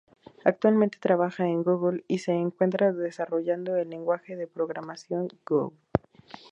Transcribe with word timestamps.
Actualmente 0.45 0.97
trabaja 0.99 1.45
en 1.45 1.61
Google 1.63 2.03
y 2.07 2.17
se 2.17 2.31
encuentra 2.31 2.91
desarrollando 2.91 3.75
el 3.75 3.91
lenguaje 3.91 4.35
de 4.35 4.47
programación 4.47 5.27
Go. 5.45 5.73